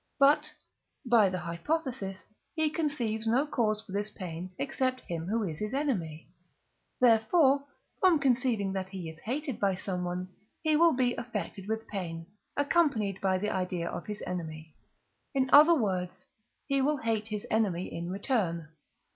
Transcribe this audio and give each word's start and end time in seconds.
But, 0.17 0.51
by 1.05 1.29
the 1.29 1.37
hypothesis, 1.37 2.23
he 2.55 2.71
conceives 2.71 3.27
no 3.27 3.45
cause 3.45 3.83
for 3.83 3.91
this 3.91 4.09
pain 4.09 4.49
except 4.57 5.01
him 5.01 5.27
who 5.27 5.43
is 5.43 5.59
his 5.59 5.75
enemy; 5.75 6.27
therefore, 6.99 7.65
from 7.99 8.17
conceiving 8.17 8.73
that 8.73 8.89
he 8.89 9.11
is 9.11 9.19
hated 9.19 9.59
by 9.59 9.75
some 9.75 10.03
one, 10.03 10.29
he 10.63 10.75
will 10.75 10.93
be 10.93 11.13
affected 11.17 11.67
with 11.67 11.87
pain, 11.87 12.25
accompanied 12.57 13.21
by 13.21 13.37
the 13.37 13.51
idea 13.51 13.87
of 13.91 14.07
his 14.07 14.23
enemy; 14.25 14.73
in 15.35 15.51
other 15.53 15.75
words, 15.75 16.25
he 16.65 16.81
will 16.81 16.97
hate 16.97 17.27
his 17.27 17.45
enemy 17.51 17.85
in 17.85 18.09
return. 18.09 18.69